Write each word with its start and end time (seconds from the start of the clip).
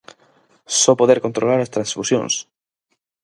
¡Só 0.79 0.91
poder 0.99 1.19
controlar 1.25 1.59
as 1.61 1.73
transfusións! 1.75 2.33